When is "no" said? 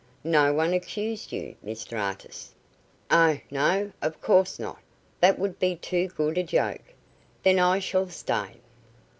0.23-0.51, 3.51-3.91